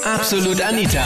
Absolut 0.00 0.60
Anita. 0.60 1.04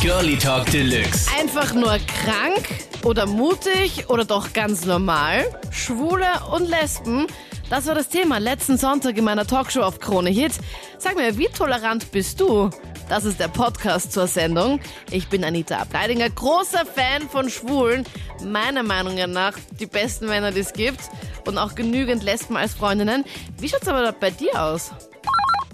Girlie 0.00 0.36
Talk 0.38 0.66
Deluxe. 0.66 1.30
Einfach 1.38 1.74
nur 1.74 1.98
krank 1.98 2.66
oder 3.04 3.26
mutig 3.26 4.08
oder 4.08 4.24
doch 4.24 4.52
ganz 4.52 4.86
normal? 4.86 5.44
Schwule 5.70 6.26
und 6.52 6.68
Lesben? 6.68 7.26
Das 7.68 7.86
war 7.86 7.94
das 7.94 8.08
Thema 8.08 8.38
letzten 8.38 8.78
Sonntag 8.78 9.16
in 9.18 9.24
meiner 9.24 9.46
Talkshow 9.46 9.82
auf 9.82 10.00
Krone 10.00 10.30
Hit. 10.30 10.52
Sag 10.98 11.16
mir, 11.16 11.36
wie 11.38 11.48
tolerant 11.48 12.10
bist 12.10 12.40
du? 12.40 12.70
Das 13.08 13.24
ist 13.24 13.38
der 13.38 13.48
Podcast 13.48 14.12
zur 14.12 14.26
Sendung. 14.26 14.80
Ich 15.10 15.28
bin 15.28 15.44
Anita 15.44 15.76
Ableidinger, 15.76 16.30
großer 16.30 16.86
Fan 16.86 17.28
von 17.28 17.50
Schwulen. 17.50 18.04
Meiner 18.44 18.82
Meinung 18.82 19.14
nach 19.30 19.52
die 19.78 19.86
besten 19.86 20.26
Männer, 20.26 20.50
die 20.50 20.60
es 20.60 20.72
gibt. 20.72 21.00
Und 21.46 21.58
auch 21.58 21.74
genügend 21.74 22.22
Lesben 22.22 22.56
als 22.56 22.74
Freundinnen. 22.74 23.24
Wie 23.58 23.68
schaut's 23.68 23.88
aber 23.88 24.10
bei 24.12 24.30
dir 24.30 24.60
aus? 24.60 24.90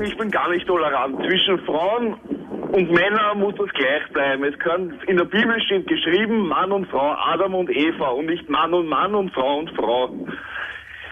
Ich 0.01 0.17
bin 0.17 0.31
gar 0.31 0.49
nicht 0.51 0.67
tolerant. 0.67 1.17
Zwischen 1.17 1.59
Frauen 1.65 2.17
und 2.73 2.91
Männern 2.91 3.39
muss 3.39 3.55
das 3.57 3.69
gleich 3.71 4.07
bleiben. 4.13 4.45
Es 4.45 4.59
kann, 4.59 4.99
in 5.07 5.17
der 5.17 5.25
Bibel 5.25 5.61
steht 5.63 5.87
geschrieben 5.87 6.49
Mann 6.49 6.73
und 6.73 6.87
Frau, 6.89 7.13
Adam 7.13 7.55
und 7.55 7.71
Eva 7.71 8.09
und 8.09 8.27
nicht 8.27 8.49
Mann 8.49 8.75
und 8.75 8.89
Mann 8.89 9.15
und 9.15 9.33
Frau 9.33 9.59
und 9.59 9.71
Frau. 9.71 10.11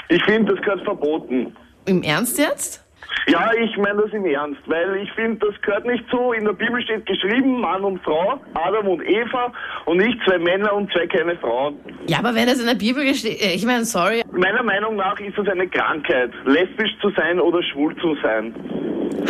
Ich 0.08 0.22
finde, 0.24 0.54
das 0.54 0.62
gehört 0.62 0.84
verboten. 0.84 1.56
Im 1.86 2.02
Ernst 2.02 2.38
jetzt? 2.38 2.82
Ja, 3.28 3.50
ich 3.58 3.76
meine 3.76 4.02
das 4.02 4.12
im 4.12 4.24
Ernst, 4.24 4.60
weil 4.66 4.96
ich 4.96 5.10
finde, 5.12 5.46
das 5.46 5.60
gehört 5.62 5.84
nicht 5.84 6.04
so. 6.10 6.32
In 6.32 6.44
der 6.44 6.52
Bibel 6.52 6.80
steht 6.82 7.06
geschrieben 7.06 7.60
Mann 7.60 7.82
und 7.82 8.00
Frau, 8.02 8.40
Adam 8.54 8.86
und 8.86 9.02
Eva 9.02 9.52
und 9.84 9.96
nicht 9.96 10.18
zwei 10.24 10.38
Männer 10.38 10.72
und 10.72 10.92
zwei 10.92 11.06
keine 11.06 11.36
Frauen. 11.38 11.76
Ja, 12.06 12.18
aber 12.18 12.34
wenn 12.34 12.46
das 12.46 12.60
in 12.60 12.66
der 12.66 12.74
Bibel 12.74 13.02
steht, 13.14 13.40
ich 13.42 13.66
meine, 13.66 13.84
sorry. 13.84 14.22
Meiner 14.30 14.62
Meinung 14.62 14.96
nach 14.96 15.18
ist 15.18 15.36
es 15.36 15.48
eine 15.48 15.68
Krankheit, 15.68 16.30
lesbisch 16.44 16.92
zu 17.00 17.10
sein 17.16 17.40
oder 17.40 17.62
schwul 17.64 17.96
zu 17.96 18.16
sein. 18.22 18.54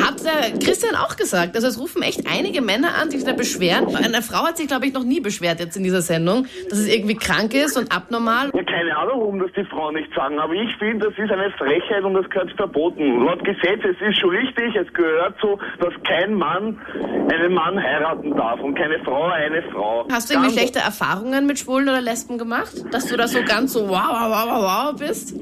Hat 0.03 0.25
der 0.25 0.59
Christian 0.59 0.95
auch 0.95 1.17
gesagt. 1.17 1.55
Also 1.57 1.69
es 1.69 1.79
rufen 1.79 2.03
echt 2.03 2.27
einige 2.31 2.61
Männer 2.63 2.95
an, 3.01 3.11
die 3.11 3.17
sich 3.17 3.27
da 3.27 3.33
beschweren. 3.33 3.95
Eine 3.97 4.23
Frau 4.23 4.47
hat 4.47 4.57
sich, 4.57 4.69
glaube 4.69 4.87
ich, 4.87 4.93
noch 4.93 5.05
nie 5.05 5.21
beschwert 5.21 5.61
jetzt 5.61 5.77
in 5.77 5.83
dieser 5.83 6.03
Sendung, 6.03 6.47
dass 6.69 6.79
es 6.79 6.89
irgendwie 6.89 7.15
krank 7.17 7.55
ist 7.55 7.77
und 7.77 7.95
abnormal. 7.95 8.51
Ja, 8.55 8.63
keine 8.65 8.97
Ahnung, 8.97 9.21
warum 9.21 9.39
das 9.39 9.51
die 9.57 9.65
Frauen 9.65 9.95
nicht 9.95 10.13
sagen, 10.15 10.39
aber 10.39 10.55
ich 10.55 10.71
finde, 10.79 11.07
das 11.07 11.19
ist 11.19 11.31
eine 11.31 11.51
Frechheit 11.53 12.05
und 12.05 12.15
das 12.15 12.29
gehört 12.31 12.51
verboten. 12.57 13.25
Laut 13.25 13.45
Gesetz, 13.45 13.81
es 13.85 13.97
ist 14.09 14.21
schon 14.21 14.31
richtig, 14.31 14.75
es 14.75 14.93
gehört 14.95 15.37
so, 15.41 15.59
dass 15.81 15.93
kein 16.05 16.35
Mann 16.35 16.79
einen 17.33 17.55
Mann 17.55 17.83
heiraten 17.83 18.37
darf 18.37 18.61
und 18.61 18.75
keine 18.75 18.99
Frau 19.05 19.27
eine 19.27 19.63
Frau. 19.73 20.07
Hast 20.11 20.31
du 20.31 20.35
irgendwie 20.35 20.53
schlechte 20.53 20.79
Erfahrungen 20.79 21.47
mit 21.47 21.59
Schwulen 21.59 21.89
oder 21.89 22.01
Lesben 22.01 22.39
gemacht? 22.39 22.73
Dass 22.91 23.07
du 23.07 23.17
da 23.17 23.29
so 23.29 23.41
ganz 23.43 23.73
so 23.73 23.89
wow, 23.89 24.09
wow, 24.11 24.31
wow, 24.31 24.47
wow, 24.47 24.63
wow 24.63 24.99
bist? 24.99 25.35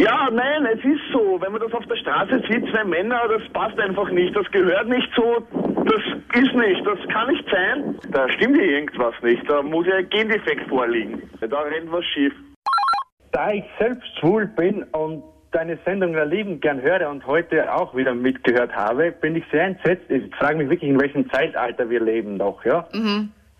Ja, 0.00 0.30
nein, 0.32 0.64
es 0.64 0.82
ist 0.82 1.12
so. 1.12 1.38
Wenn 1.42 1.52
man 1.52 1.60
das 1.60 1.74
auf 1.74 1.84
der 1.84 1.96
Straße 1.96 2.42
sieht, 2.48 2.66
zwei 2.70 2.84
Männer, 2.84 3.20
das 3.28 3.42
passt 3.52 3.78
einfach 3.78 4.10
nicht. 4.10 4.34
Das 4.34 4.50
gehört 4.50 4.88
nicht 4.88 5.08
so. 5.14 5.46
Das 5.52 6.42
ist 6.42 6.54
nicht. 6.54 6.86
Das 6.86 6.98
kann 7.12 7.28
nicht 7.28 7.44
sein. 7.50 7.98
Da 8.08 8.26
stimmt 8.30 8.56
hier 8.56 8.70
irgendwas 8.70 9.14
nicht. 9.22 9.42
Da 9.50 9.60
muss 9.62 9.86
ja 9.86 9.96
ein 9.96 10.08
Gendefekt 10.08 10.66
vorliegen. 10.70 11.22
Da 11.40 11.60
rennt 11.60 11.92
was 11.92 12.04
schief. 12.06 12.32
Da 13.32 13.52
ich 13.52 13.64
selbst 13.78 14.08
schwul 14.18 14.46
bin 14.46 14.84
und 14.84 15.22
deine 15.52 15.76
Sendung 15.84 16.14
ja 16.14 16.24
liebend 16.24 16.62
gern 16.62 16.80
höre 16.80 17.10
und 17.10 17.26
heute 17.26 17.70
auch 17.74 17.94
wieder 17.94 18.14
mitgehört 18.14 18.74
habe, 18.74 19.12
bin 19.12 19.36
ich 19.36 19.44
sehr 19.52 19.64
entsetzt. 19.64 20.10
Ich 20.10 20.34
frage 20.36 20.56
mich 20.56 20.70
wirklich, 20.70 20.90
in 20.90 21.00
welchem 21.00 21.30
Zeitalter 21.30 21.90
wir 21.90 22.00
leben 22.00 22.38
noch, 22.38 22.64
ja? 22.64 22.86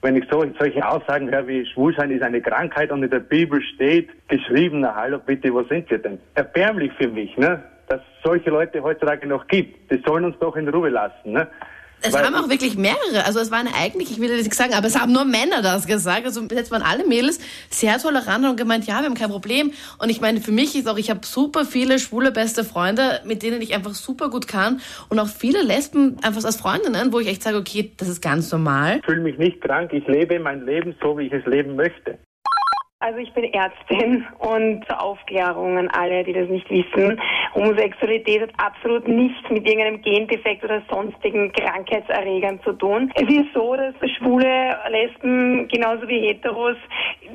Wenn 0.03 0.17
ich 0.17 0.25
so, 0.31 0.45
solche 0.59 0.87
Aussagen 0.87 1.31
höre 1.31 1.47
wie 1.47 1.67
Schwulsein 1.67 2.11
ist 2.11 2.23
eine 2.23 2.41
Krankheit 2.41 2.91
und 2.91 3.03
in 3.03 3.11
der 3.11 3.21
Bibel 3.21 3.61
steht 3.75 4.09
geschrieben, 4.29 4.81
na 4.81 4.95
hallo 4.95 5.19
bitte, 5.19 5.53
wo 5.53 5.63
sind 5.65 5.91
wir 5.91 5.99
denn? 5.99 6.19
Erbärmlich 6.35 6.93
für 6.99 7.09
mich, 7.09 7.37
ne? 7.37 7.63
Dass 7.89 8.01
es 8.01 8.23
solche 8.23 8.49
Leute 8.49 8.83
heutzutage 8.83 9.27
noch 9.27 9.47
gibt. 9.47 9.91
Die 9.93 10.03
sollen 10.07 10.25
uns 10.25 10.39
doch 10.39 10.57
in 10.57 10.69
Ruhe 10.69 10.89
lassen, 10.89 11.33
ne? 11.33 11.49
Es 12.03 12.13
Weil- 12.13 12.25
haben 12.25 12.35
auch 12.35 12.49
wirklich 12.49 12.77
mehrere. 12.77 13.25
Also 13.27 13.41
es 13.41 13.51
waren 13.51 13.69
eigentlich, 13.69 14.11
ich 14.11 14.21
will 14.21 14.37
nicht 14.37 14.55
sagen, 14.55 14.75
aber 14.75 14.87
es 14.87 14.99
haben 14.99 15.13
nur 15.13 15.25
Männer 15.25 15.63
das 15.63 15.87
gesagt. 15.87 16.25
Also 16.25 16.43
bis 16.47 16.57
jetzt 16.57 16.71
waren 16.71 16.83
alle 16.83 17.07
Mädels 17.07 17.41
sehr 17.69 17.99
tolerant 17.99 18.45
und 18.47 18.57
gemeint, 18.57 18.87
ja, 18.87 19.01
wir 19.01 19.07
haben 19.07 19.15
kein 19.15 19.31
Problem. 19.31 19.73
Und 19.99 20.09
ich 20.09 20.21
meine, 20.21 20.41
für 20.41 20.53
mich 20.53 20.75
ist 20.75 20.89
auch, 20.89 20.97
ich 20.99 21.11
habe 21.11 21.21
super 21.25 21.65
viele 21.65 21.99
schwule 21.99 22.33
beste 22.33 22.65
Freunde, 22.65 23.21
mit 23.25 23.43
denen 23.43 23.61
ich 23.61 23.75
einfach 23.75 23.95
super 23.95 24.31
gut 24.31 24.49
kann. 24.49 24.81
Und 25.09 25.19
auch 25.19 25.29
viele 25.29 25.63
Lesben 25.63 26.17
einfach 26.23 26.45
als 26.45 26.57
Freundinnen, 26.57 27.13
wo 27.13 27.19
ich 27.21 27.29
echt 27.29 27.43
sage, 27.43 27.59
okay, 27.59 27.93
das 27.97 28.09
ist 28.09 28.23
ganz 28.23 28.51
normal. 28.51 28.99
Ich 28.99 29.05
fühle 29.05 29.21
mich 29.23 29.39
nicht 29.39 29.61
krank, 29.61 29.93
ich 29.93 30.07
lebe 30.07 30.39
mein 30.39 30.65
Leben 30.65 30.95
so, 31.03 31.19
wie 31.19 31.27
ich 31.27 31.33
es 31.33 31.45
leben 31.47 31.77
möchte. 31.77 32.19
Also 33.03 33.19
ich 33.19 33.33
bin 33.33 33.45
Ärztin 33.45 34.27
und 34.41 34.85
zur 34.87 35.03
Aufklärung 35.03 35.79
an 35.79 35.89
alle, 35.89 36.23
die 36.23 36.35
das 36.35 36.51
nicht 36.51 36.69
wissen. 36.69 37.19
Homosexualität 37.55 38.43
hat 38.43 38.51
absolut 38.59 39.09
nichts 39.09 39.41
mit 39.49 39.67
irgendeinem 39.67 40.03
Gendefekt 40.03 40.63
oder 40.63 40.83
sonstigen 40.91 41.51
Krankheitserregern 41.51 42.61
zu 42.63 42.75
tun. 42.75 43.11
Es 43.15 43.23
ist 43.23 43.55
so, 43.55 43.75
dass 43.75 43.95
schwule 44.19 44.77
Lesben 44.91 45.67
genauso 45.69 46.07
wie 46.09 46.29
Heteros 46.29 46.77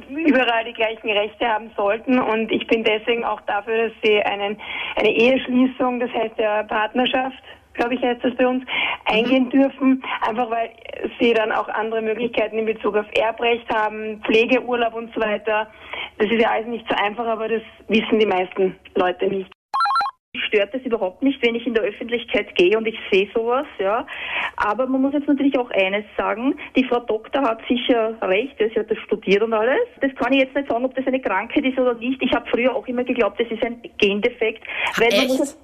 überall 0.07 0.65
die 0.65 0.73
gleichen 0.73 1.09
Rechte 1.09 1.47
haben 1.47 1.71
sollten 1.75 2.19
und 2.19 2.51
ich 2.51 2.67
bin 2.67 2.83
deswegen 2.83 3.25
auch 3.25 3.41
dafür, 3.41 3.89
dass 3.89 3.93
sie 4.03 4.21
einen, 4.21 4.61
eine 4.97 5.09
Eheschließung, 5.09 5.99
das 5.99 6.11
heißt 6.11 6.37
ja 6.37 6.61
Partnerschaft, 6.61 7.41
glaube 7.75 7.95
ich, 7.95 8.01
heißt 8.01 8.23
das 8.23 8.35
bei 8.35 8.47
uns, 8.47 8.63
eingehen 9.05 9.49
dürfen, 9.49 10.03
einfach 10.27 10.49
weil 10.49 10.69
sie 11.19 11.33
dann 11.33 11.51
auch 11.51 11.67
andere 11.69 12.01
Möglichkeiten 12.01 12.57
in 12.57 12.65
Bezug 12.65 12.95
auf 12.95 13.05
Erbrecht 13.17 13.69
haben, 13.73 14.21
Pflegeurlaub 14.25 14.93
und 14.93 15.13
so 15.13 15.21
weiter. 15.21 15.67
Das 16.17 16.29
ist 16.29 16.41
ja 16.41 16.51
alles 16.51 16.67
nicht 16.67 16.85
so 16.89 16.95
einfach, 16.95 17.25
aber 17.25 17.47
das 17.47 17.61
wissen 17.87 18.19
die 18.19 18.25
meisten 18.25 18.75
Leute 18.95 19.27
nicht. 19.27 19.51
Mich 20.33 20.43
stört 20.47 20.73
es 20.73 20.81
überhaupt 20.81 21.23
nicht, 21.23 21.41
wenn 21.45 21.55
ich 21.55 21.65
in 21.65 21.73
der 21.73 21.83
Öffentlichkeit 21.83 22.53
gehe 22.55 22.77
und 22.77 22.85
ich 22.85 22.99
sehe 23.09 23.29
sowas, 23.33 23.65
ja. 23.79 24.05
Aber 24.57 24.85
man 24.85 25.01
muss 25.01 25.13
jetzt 25.13 25.27
natürlich 25.29 25.57
auch 25.57 25.71
eines 25.71 26.03
sagen, 26.17 26.55
die 26.75 26.83
Frau 26.83 26.99
Doktor 26.99 27.41
hat 27.43 27.61
sicher 27.69 28.17
recht, 28.21 28.55
sie 28.57 28.77
hat 28.77 28.91
das 28.91 28.97
studiert 28.99 29.43
und 29.43 29.53
alles. 29.53 29.87
Das 30.01 30.13
kann 30.15 30.33
ich 30.33 30.41
jetzt 30.41 30.53
nicht 30.53 30.69
sagen, 30.69 30.83
ob 30.83 30.93
das 30.93 31.07
eine 31.07 31.21
Krankheit 31.21 31.63
ist 31.63 31.79
oder 31.79 31.93
nicht. 31.93 32.21
Ich 32.21 32.33
habe 32.33 32.45
früher 32.49 32.75
auch 32.75 32.85
immer 32.85 33.05
geglaubt, 33.05 33.39
das 33.39 33.49
ist 33.49 33.63
ein 33.63 33.81
Gendefekt. 33.97 34.63
Weil 34.97 35.07
man 35.09 35.19
echt? 35.19 35.39
muss- 35.39 35.57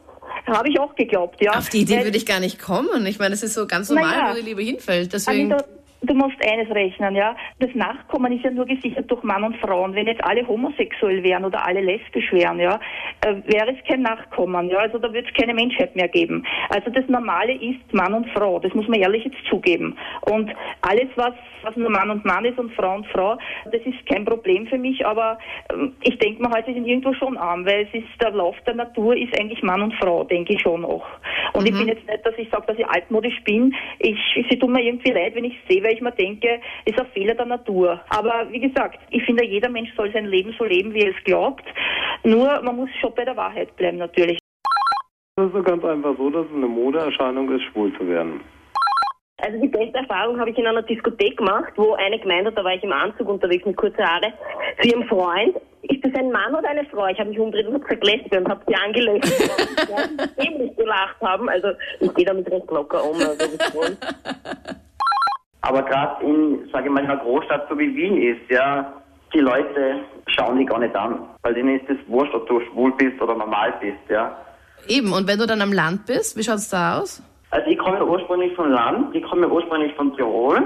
habe 0.48 0.70
ich 0.70 0.80
auch 0.80 0.96
geglaubt, 0.96 1.42
ja. 1.42 1.52
Auf 1.52 1.70
die 1.70 1.82
Idee 1.82 1.98
Weil- 1.98 2.04
würde 2.06 2.18
ich 2.18 2.26
gar 2.26 2.40
nicht 2.40 2.60
kommen. 2.60 3.06
Ich 3.06 3.20
meine, 3.20 3.34
es 3.34 3.44
ist 3.44 3.54
so 3.54 3.68
ganz 3.68 3.90
normal, 3.90 4.18
Naja. 4.18 4.32
wo 4.32 4.36
die 4.36 4.42
Liebe 4.46 4.62
hinfällt. 4.62 5.14
Deswegen. 5.14 5.52
Anita, 5.54 5.68
du 6.02 6.14
musst 6.16 6.38
eines 6.46 6.70
rechnen, 6.74 7.16
ja. 7.16 7.36
Das 7.60 7.74
Nachkommen 7.76 8.32
ist 8.34 8.44
ja 8.44 8.52
nur 8.52 8.66
gesichert 8.66 9.10
durch 9.10 9.24
Mann 9.24 9.44
und 9.44 9.58
Frau. 9.58 9.84
Und 9.84 9.96
wenn 9.96 10.08
jetzt 10.08 10.24
alle 10.24 10.48
homosexuell 10.48 11.24
wären 11.24 11.46
oder 11.46 11.66
alle 11.66 11.82
lesbisch 11.82 12.32
wären, 12.32 12.60
ja, 12.60 12.80
äh, 13.22 13.36
wäre 13.46 13.72
es 13.72 13.88
kein 13.88 14.02
Nachkommen, 14.02 14.70
ja. 14.70 14.80
Also 14.80 14.98
da 14.98 15.12
wird 15.14 15.28
es 15.28 15.34
keine 15.34 15.54
Menschheit 15.54 15.96
mehr 15.96 16.08
geben. 16.08 16.46
Also 16.70 16.90
das 16.90 17.08
Normale 17.08 17.54
ist 17.54 17.94
Mann 17.94 18.14
und 18.14 18.30
Frau. 18.32 18.60
Das 18.60 18.74
muss 18.74 18.88
man 18.88 19.00
ehrlich 19.00 19.26
jetzt 19.26 19.44
zugeben. 19.50 19.96
Und 20.22 20.52
alles, 20.82 21.08
was, 21.16 21.34
was 21.62 21.76
nur 21.76 21.90
Mann 21.90 22.10
und 22.10 22.26
Mann 22.26 22.46
ist 22.46 22.58
und 22.58 22.74
Frau 22.74 22.96
und 22.96 23.08
Frau, 23.08 23.38
das 23.66 23.82
ist 23.86 24.06
kein 24.08 24.26
Problem 24.26 24.68
für 24.68 24.78
mich. 24.78 25.06
Aber 25.06 25.38
ähm, 25.72 25.94
ich 26.02 26.18
denke 26.18 26.42
mal, 26.42 26.52
halt, 26.52 26.66
sie 26.66 26.74
sind 26.74 26.88
irgendwo 26.88 27.14
schon 27.14 27.38
arm, 27.38 27.66
weil 27.66 27.88
es 27.88 27.94
ist, 27.94 28.08
der 28.20 28.32
Lauf 28.32 28.56
der 28.66 28.76
Natur 28.76 29.16
ist 29.16 29.40
eigentlich 29.40 29.62
Mann 29.62 29.82
und 29.82 29.94
Frau, 29.96 30.24
denke 30.24 30.54
ich 30.54 30.62
schon 30.62 30.84
auch. 30.84 31.06
Und 31.54 31.68
ich 31.68 31.78
bin 31.78 31.88
jetzt 31.88 32.08
nicht, 32.08 32.26
dass 32.26 32.34
ich 32.38 32.50
sage, 32.50 32.66
dass 32.68 32.78
ich 32.78 32.88
altmodisch 32.88 33.40
bin. 33.44 33.76
Ich, 34.00 34.18
sie 34.50 34.58
tun 34.58 34.72
mir 34.72 34.84
irgendwie 34.84 35.12
leid, 35.12 35.36
wenn 35.36 35.46
ich 35.46 35.58
sehe, 35.68 35.84
weil 35.92 35.98
ich 35.98 36.02
mir 36.02 36.12
denke, 36.12 36.62
ist 36.86 37.00
ein 37.00 37.06
Fehler 37.08 37.36
der 37.36 37.46
Natur. 37.46 38.00
Aber 38.10 38.48
wie 38.50 38.60
gesagt, 38.60 39.00
ich 39.10 39.24
finde, 39.26 39.46
jeder 39.46 39.70
Mensch 39.70 39.90
soll 39.96 40.12
sein 40.14 40.26
Leben 40.26 40.56
so 40.58 40.64
leben, 40.64 40.94
wie 40.94 41.02
er 41.02 41.12
es 41.12 41.24
glaubt. 41.26 41.66
Nur, 42.24 42.62
man 42.62 42.78
muss 42.78 42.90
schon 43.02 43.14
bei 43.14 43.26
der 43.26 43.36
Wahrheit 43.36 43.76
bleiben, 43.76 43.98
natürlich. 43.98 44.40
Das 45.36 45.48
ist 45.48 45.54
so 45.54 45.64
ganz 45.64 45.84
einfach 45.84 46.16
so, 46.18 46.30
dass 46.30 46.46
es 46.46 46.56
eine 46.56 46.68
Modeerscheinung 46.68 47.52
ist, 47.52 47.64
schwul 47.72 47.92
zu 47.98 48.08
werden. 48.08 48.42
Also 49.38 49.60
die 49.60 49.68
beste 49.68 49.98
Erfahrung 49.98 50.40
habe 50.40 50.52
ich 50.52 50.58
in 50.58 50.68
einer 50.68 50.84
Diskothek 50.84 51.38
gemacht, 51.38 51.74
wo 51.76 51.94
eine 51.94 52.20
gemeint 52.20 52.46
hat, 52.46 52.58
da 52.58 52.64
war 52.64 52.76
ich 52.76 52.84
im 52.84 52.94
Anzug 52.94 53.28
unterwegs 53.28 53.66
mit 53.66 53.76
kurzer 53.76 54.06
Haare, 54.06 54.34
zu 54.80 54.88
ihrem 54.88 55.04
Freund, 55.06 55.58
ist 55.84 56.06
das 56.06 56.14
ein 56.14 56.32
Mann 56.32 56.54
oder 56.54 56.70
eine 56.70 56.86
Frau? 56.86 57.08
Ich 57.08 57.18
habe 57.18 57.30
mich 57.30 57.40
umgedreht 57.40 57.68
und 57.68 57.74
habe 57.74 57.84
gesagt, 57.84 58.06
Lesbe 58.06 58.38
und 58.38 58.50
habe 58.50 58.62
sie 58.68 58.76
angelächelt. 58.76 59.52
Ja, 59.90 60.08
die 60.08 60.42
dämlich 60.42 60.76
gelacht 60.78 61.20
haben. 61.22 61.50
Also 61.50 61.70
ich 62.00 62.14
gehe 62.14 62.26
damit 62.26 62.50
recht 62.52 62.70
locker 62.70 63.04
um. 63.04 63.16
Also. 63.16 63.46
Aber 65.62 65.84
gerade 65.84 66.24
in, 66.24 66.70
sage 66.72 66.88
ich 66.88 66.92
mal, 66.92 67.04
einer 67.04 67.18
Großstadt 67.18 67.68
so 67.70 67.78
wie 67.78 67.96
Wien 67.96 68.18
ist, 68.18 68.50
ja, 68.50 68.94
die 69.34 69.40
Leute 69.40 70.00
schauen 70.28 70.58
dich 70.58 70.68
gar 70.68 70.80
nicht 70.80 70.96
an. 70.96 71.20
Weil 71.44 71.54
denen 71.54 71.80
ist 71.80 71.90
es 71.90 71.98
wurscht, 72.08 72.34
ob 72.34 72.48
du 72.48 72.60
schwul 72.62 72.92
bist 72.98 73.22
oder 73.22 73.36
normal 73.36 73.74
bist, 73.80 74.10
ja. 74.10 74.36
Eben, 74.88 75.14
und 75.14 75.28
wenn 75.28 75.38
du 75.38 75.46
dann 75.46 75.62
am 75.62 75.74
Land 75.74 76.08
bist, 76.08 76.38
wie 76.38 76.44
schaut's 76.44 76.70
da 76.70 77.00
aus? 77.00 77.24
Also 77.52 77.70
ich 77.70 77.78
komme 77.78 78.04
ursprünglich 78.04 78.56
vom 78.56 78.72
Land, 78.72 79.14
ich 79.14 79.24
komme 79.24 79.48
ursprünglich 79.48 79.94
von 79.96 80.16
Tirol. 80.16 80.66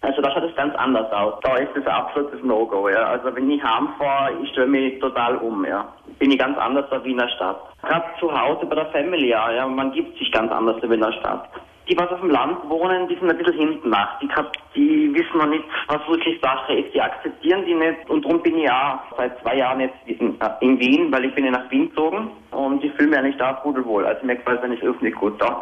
Also 0.00 0.22
da 0.22 0.30
schaut 0.32 0.44
es 0.44 0.56
ganz 0.56 0.74
anders 0.76 1.10
aus. 1.12 1.34
Da 1.42 1.56
ist 1.56 1.76
es 1.76 1.86
absolutes 1.86 2.42
No-Go, 2.42 2.88
ja. 2.88 3.08
Also 3.08 3.34
wenn 3.36 3.50
ich 3.50 3.62
heimfahre, 3.62 4.32
ich 4.42 4.50
stelle 4.50 4.66
mich 4.66 4.98
total 5.00 5.36
um, 5.36 5.64
ja. 5.64 5.86
Bin 6.18 6.30
ich 6.30 6.38
ganz 6.38 6.56
anders 6.58 6.90
als 6.90 7.04
wie 7.04 7.12
in 7.12 7.18
der 7.18 7.28
Stadt. 7.28 7.60
Gerade 7.82 8.06
zu 8.18 8.32
Hause 8.32 8.66
bei 8.66 8.74
der 8.74 8.86
Family, 8.86 9.28
ja, 9.28 9.52
ja, 9.52 9.66
man 9.66 9.92
gibt 9.92 10.18
sich 10.18 10.32
ganz 10.32 10.50
anders 10.50 10.82
als 10.82 10.92
in 10.92 11.00
der 11.00 11.12
Stadt. 11.12 11.48
Die, 11.88 11.98
was 11.98 12.10
auf 12.10 12.20
dem 12.20 12.30
Land 12.30 12.58
wohnen, 12.68 13.08
die 13.08 13.14
sind 13.16 13.30
ein 13.30 13.36
bisschen 13.36 13.58
hinten 13.58 13.90
nach. 13.90 14.18
Die, 14.20 14.28
die 14.74 15.14
wissen 15.14 15.36
noch 15.36 15.46
nicht, 15.46 15.64
was 15.88 16.00
wirklich 16.08 16.40
Sache 16.40 16.74
ist. 16.74 16.94
Die 16.94 17.00
akzeptieren 17.00 17.64
die 17.66 17.74
nicht. 17.74 18.08
Und 18.08 18.24
darum 18.24 18.42
bin 18.42 18.58
ich 18.58 18.70
auch 18.70 19.00
seit 19.18 19.38
zwei 19.42 19.56
Jahren 19.56 19.80
jetzt 19.80 19.96
in, 20.06 20.40
äh, 20.40 20.50
in 20.60 20.80
Wien, 20.80 21.12
weil 21.12 21.26
ich 21.26 21.34
bin 21.34 21.44
ja 21.44 21.50
nach 21.50 21.70
Wien 21.70 21.90
gezogen. 21.90 22.30
Und 22.52 22.82
ich 22.82 22.92
fühle 22.94 23.10
mich 23.10 23.18
eigentlich 23.18 23.36
da 23.36 23.52
pudelwohl. 23.52 24.06
Also 24.06 24.24
mir 24.24 24.36
gefällt 24.36 24.60
es 24.60 24.64
eigentlich 24.64 24.82
öffentlich 24.82 25.14
gut 25.14 25.40
da. 25.40 25.60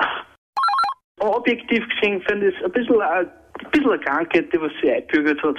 objektiv 1.18 1.84
gesehen 1.88 2.22
finde 2.28 2.50
ich 2.50 2.56
es 2.56 2.64
ein 2.64 2.72
bisschen, 2.72 3.00
ein 3.00 3.30
bisschen 3.72 3.90
eine 3.90 4.00
Krankheit, 4.00 4.52
die 4.52 4.60
was 4.60 4.72
sich 4.80 4.92
einbürgert 4.92 5.42
hat. 5.42 5.56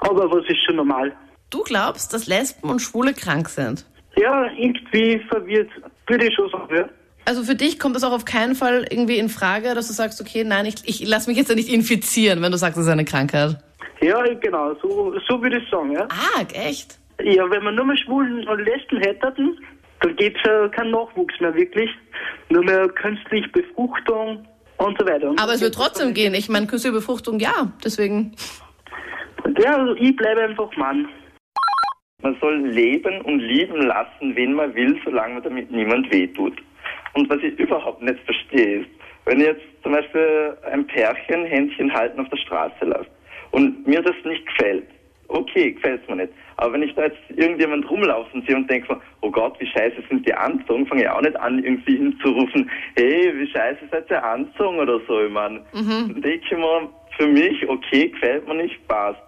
Aber 0.00 0.30
was 0.30 0.48
ist 0.48 0.64
schon 0.64 0.76
normal? 0.76 1.12
Du 1.50 1.62
glaubst, 1.62 2.12
dass 2.12 2.26
Lesben 2.26 2.70
und 2.70 2.80
Schwule 2.80 3.12
krank 3.12 3.48
sind? 3.48 3.86
Ja, 4.16 4.46
irgendwie 4.56 5.18
verwirrt, 5.28 5.70
würde 6.06 6.26
ich 6.26 6.34
schon 6.34 6.48
sagen, 6.48 6.74
ja. 6.74 6.88
Also 7.26 7.42
für 7.42 7.56
dich 7.56 7.80
kommt 7.80 7.96
es 7.96 8.04
auch 8.04 8.12
auf 8.12 8.24
keinen 8.24 8.54
Fall 8.54 8.86
irgendwie 8.88 9.18
in 9.18 9.28
Frage, 9.28 9.74
dass 9.74 9.88
du 9.88 9.92
sagst, 9.92 10.20
okay, 10.20 10.44
nein, 10.44 10.64
ich, 10.64 10.76
ich 10.84 11.06
lass 11.06 11.26
mich 11.26 11.36
jetzt 11.36 11.48
ja 11.48 11.56
nicht 11.56 11.68
infizieren, 11.68 12.40
wenn 12.40 12.52
du 12.52 12.56
sagst, 12.56 12.78
es 12.78 12.86
ist 12.86 12.90
eine 12.90 13.04
Krankheit. 13.04 13.56
Ja, 14.00 14.22
genau, 14.40 14.74
so, 14.80 15.12
so 15.28 15.42
würde 15.42 15.58
ich 15.58 15.68
sagen, 15.68 15.90
ja. 15.90 16.06
Ah, 16.08 16.42
echt? 16.54 16.98
Ja, 17.20 17.50
wenn 17.50 17.64
man 17.64 17.74
nur 17.74 17.84
mehr 17.84 17.96
Schwulen 17.96 18.46
und 18.46 18.58
Lesben 18.60 18.98
hätten, 18.98 19.58
dann 20.02 20.16
gäbe 20.16 20.36
es 20.38 20.42
ja 20.44 20.68
keinen 20.68 20.92
Nachwuchs 20.92 21.34
mehr 21.40 21.52
wirklich. 21.54 21.90
Nur 22.48 22.62
mehr 22.62 22.88
künstliche 22.90 23.48
Befruchtung 23.48 24.46
und 24.76 24.98
so 24.98 25.06
weiter. 25.06 25.34
Aber 25.36 25.54
es 25.54 25.60
wird 25.60 25.74
trotzdem 25.74 26.14
gehen. 26.14 26.32
Ich 26.34 26.48
meine, 26.48 26.68
künstliche 26.68 26.94
Befruchtung, 26.94 27.40
ja. 27.40 27.72
Deswegen. 27.84 28.36
Ja, 29.58 29.76
also 29.78 29.96
ich 29.96 30.14
bleibe 30.14 30.42
einfach 30.42 30.76
Mann. 30.76 31.08
Man 32.22 32.36
soll 32.40 32.68
leben 32.68 33.20
und 33.22 33.40
lieben 33.40 33.82
lassen, 33.82 34.36
wen 34.36 34.52
man 34.52 34.74
will, 34.74 34.96
solange 35.04 35.34
man 35.34 35.42
damit 35.42 35.70
niemand 35.72 36.10
wehtut. 36.12 36.54
Und 37.16 37.30
was 37.30 37.38
ich 37.42 37.58
überhaupt 37.58 38.02
nicht 38.02 38.18
verstehe, 38.24 38.80
ist, 38.80 38.90
wenn 39.24 39.40
ich 39.40 39.46
jetzt 39.46 39.62
zum 39.82 39.92
Beispiel 39.92 40.54
ein 40.70 40.86
Pärchen 40.86 41.46
Händchen 41.46 41.92
halten 41.92 42.20
auf 42.20 42.28
der 42.28 42.36
Straße 42.36 42.84
lasse 42.84 43.06
und 43.52 43.86
mir 43.86 44.02
das 44.02 44.14
nicht 44.24 44.46
gefällt, 44.46 44.84
okay, 45.28 45.72
gefällt 45.72 46.06
mir 46.08 46.16
nicht. 46.16 46.32
Aber 46.58 46.74
wenn 46.74 46.82
ich 46.82 46.94
da 46.94 47.04
jetzt 47.04 47.18
irgendjemand 47.34 47.88
rumlaufen 47.90 48.42
sehe 48.46 48.54
und 48.56 48.70
denke, 48.70 49.00
oh 49.22 49.30
Gott, 49.30 49.58
wie 49.58 49.66
scheiße 49.66 49.96
sind 50.10 50.26
die 50.26 50.34
anzogen, 50.34 50.86
fange 50.86 51.02
ich 51.04 51.08
auch 51.08 51.22
nicht 51.22 51.36
an, 51.40 51.62
irgendwie 51.64 51.96
hinzurufen, 51.96 52.70
hey, 52.96 53.32
wie 53.36 53.46
scheiße 53.50 53.80
seid 53.90 54.10
ihr 54.10 54.22
anzogen 54.22 54.78
oder 54.78 55.00
so. 55.08 55.24
Ich 55.24 55.32
meine, 55.32 55.60
Mhm. 55.72 56.12
dann 56.12 56.22
denke 56.22 56.44
ich 56.44 56.56
mir, 56.56 56.88
für 57.16 57.26
mich, 57.26 57.66
okay, 57.68 58.08
gefällt 58.08 58.46
mir 58.46 58.54
nicht, 58.56 58.86
passt. 58.88 59.20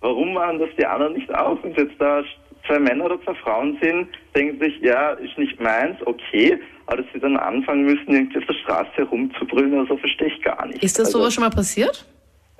Warum 0.00 0.32
machen 0.34 0.58
das 0.58 0.70
die 0.78 0.84
anderen 0.86 1.12
nicht 1.14 1.32
auch? 1.34 1.58
Wenn 1.62 1.74
jetzt 1.74 1.98
da 2.00 2.22
zwei 2.66 2.78
Männer 2.78 3.06
oder 3.06 3.20
zwei 3.22 3.34
Frauen 3.34 3.78
sind, 3.82 4.08
denken 4.34 4.58
sich, 4.60 4.78
ja, 4.80 5.12
ist 5.12 5.36
nicht 5.38 5.60
meins, 5.60 5.96
okay, 6.06 6.58
aber 6.86 6.98
dass 6.98 7.06
sie 7.12 7.20
dann 7.20 7.36
anfangen 7.36 7.84
müssen, 7.84 8.12
irgendwie 8.12 8.38
auf 8.38 8.46
der 8.46 8.54
Straße 8.54 8.90
herumzubrüllen 8.94 9.74
oder 9.74 9.86
so, 9.86 9.96
verstehe 9.96 10.28
ich 10.28 10.42
gar 10.42 10.66
nicht. 10.66 10.82
Ist 10.82 10.98
das 10.98 11.06
Also, 11.06 11.18
sowas 11.18 11.34
schon 11.34 11.44
mal 11.44 11.50
passiert? 11.50 12.04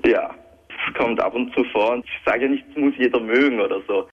Ja, 0.04 0.34
es 0.68 0.94
kommt 0.94 1.20
ab 1.20 1.34
und 1.34 1.54
zu 1.54 1.64
vor 1.64 1.92
und 1.92 2.04
ich 2.04 2.20
sage 2.24 2.44
ja 2.44 2.48
nicht, 2.50 2.64
es 2.70 2.76
muss 2.76 2.94
jeder 2.98 3.20
mögen 3.20 3.60
oder 3.60 3.80
so. 3.86 4.08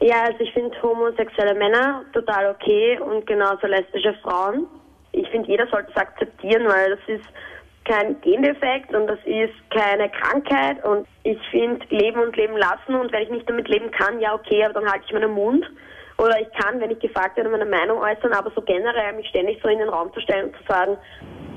Ja, 0.00 0.24
also 0.24 0.38
ich 0.40 0.52
finde 0.52 0.80
homosexuelle 0.80 1.54
Männer 1.54 2.04
total 2.12 2.54
okay 2.54 2.98
und 3.00 3.26
genauso 3.26 3.66
lesbische 3.66 4.14
Frauen. 4.22 4.66
Ich 5.12 5.28
finde, 5.30 5.48
jeder 5.48 5.66
sollte 5.68 5.90
es 5.90 5.96
akzeptieren, 5.96 6.66
weil 6.68 6.90
das 6.90 7.00
ist 7.08 7.24
kein 7.88 8.20
Gendefekt 8.20 8.94
und 8.94 9.06
das 9.06 9.18
ist 9.24 9.54
keine 9.70 10.10
Krankheit 10.10 10.84
und 10.84 11.06
ich 11.24 11.38
finde, 11.50 11.84
leben 11.88 12.20
und 12.20 12.36
leben 12.36 12.56
lassen 12.56 12.94
und 12.94 13.10
wenn 13.12 13.22
ich 13.22 13.30
nicht 13.30 13.48
damit 13.48 13.68
leben 13.68 13.90
kann, 13.90 14.20
ja 14.20 14.34
okay, 14.34 14.64
aber 14.64 14.74
dann 14.74 14.90
halte 14.90 15.04
ich 15.06 15.12
meinen 15.12 15.32
Mund. 15.32 15.64
Oder 16.18 16.40
ich 16.40 16.50
kann, 16.52 16.80
wenn 16.80 16.90
ich 16.90 16.98
gefragt 16.98 17.36
werde, 17.36 17.48
meine 17.48 17.64
Meinung 17.64 17.98
äußern, 17.98 18.32
aber 18.32 18.50
so 18.50 18.60
generell 18.60 19.12
mich 19.12 19.28
ständig 19.28 19.60
so 19.62 19.68
in 19.68 19.78
den 19.78 19.88
Raum 19.88 20.12
zu 20.12 20.20
stellen 20.20 20.46
und 20.46 20.56
zu 20.56 20.64
sagen, 20.64 20.96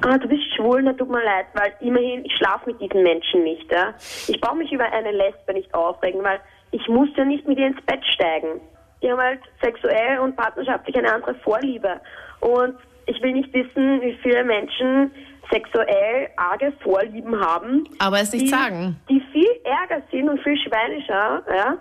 ah, 0.06 0.18
du 0.20 0.28
bist 0.28 0.44
schwul, 0.56 0.84
na 0.84 0.94
tut 0.94 1.10
mir 1.10 1.24
leid, 1.24 1.48
weil 1.56 1.74
immerhin, 1.80 2.24
ich 2.26 2.36
schlafe 2.38 2.70
mit 2.70 2.80
diesen 2.80 3.02
Menschen 3.02 3.44
nicht. 3.44 3.72
Ja? 3.72 3.96
Ich 4.28 4.40
brauche 4.40 4.58
mich 4.58 4.72
über 4.72 4.86
eine 4.92 5.12
Lesbe 5.12 5.54
nicht 5.54 5.74
aufregen, 5.74 6.24
weil 6.24 6.40
ich 6.70 6.88
muss 6.88 7.10
ja 7.18 7.26
nicht 7.26 7.48
mit 7.48 7.58
ihr 7.58 7.68
ins 7.68 7.82
Bett 7.88 8.06
steigen. 8.06 8.62
Die 9.02 9.12
haben 9.12 9.20
halt 9.20 9.40
sexuell 9.64 10.20
und 10.20 10.36
partnerschaftlich 10.36 10.96
eine 10.96 11.12
andere 11.12 11.34
Vorliebe. 11.36 12.00
Und 12.42 12.78
ich 13.08 13.20
will 13.24 13.34
nicht 13.34 13.52
wissen, 13.54 14.00
wie 14.02 14.14
viele 14.22 14.44
Menschen 14.44 15.12
sexuell 15.50 16.30
arge 16.38 16.74
Vorlieben 16.84 17.40
haben. 17.40 17.88
Aber 18.00 18.20
es 18.20 18.32
nicht 18.32 18.46
die, 18.46 18.50
sagen. 18.50 19.00
Die 19.10 19.22
viel 19.32 19.50
ärger 19.64 20.04
sind 20.12 20.30
und 20.30 20.42
viel 20.44 20.58
schweinischer, 20.58 21.44
ja, 21.54 21.78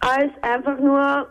als 0.00 0.30
einfach 0.42 0.78
nur 0.78 1.26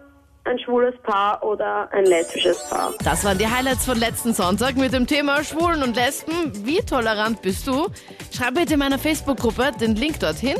ein 0.45 0.59
schwules 0.59 0.95
Paar 1.03 1.43
oder 1.43 1.89
ein 1.91 2.05
lesbisches 2.05 2.69
Paar. 2.69 2.93
Das 3.03 3.23
waren 3.23 3.37
die 3.37 3.47
Highlights 3.47 3.85
von 3.85 3.97
letzten 3.99 4.33
Sonntag 4.33 4.77
mit 4.77 4.93
dem 4.93 5.05
Thema 5.05 5.43
Schwulen 5.43 5.83
und 5.83 5.95
Lesben. 5.95 6.33
Wie 6.65 6.79
tolerant 6.79 7.41
bist 7.41 7.67
du? 7.67 7.87
Schreib 8.35 8.55
bitte 8.55 8.73
in 8.73 8.79
meiner 8.79 8.97
Facebook-Gruppe 8.97 9.71
den 9.79 9.95
Link 9.95 10.19
dorthin. 10.19 10.57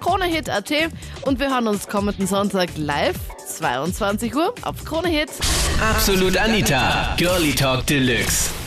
KroneHit.at 0.00 0.72
und 1.26 1.38
wir 1.38 1.50
hören 1.50 1.68
uns 1.68 1.86
kommenden 1.86 2.26
Sonntag 2.26 2.70
live, 2.76 3.18
22 3.46 4.34
Uhr, 4.34 4.54
auf 4.62 4.84
KroneHit. 4.84 5.30
Absolut 5.80 6.38
Anita, 6.38 7.14
Girlie 7.18 7.54
Talk 7.54 7.86
Deluxe. 7.86 8.59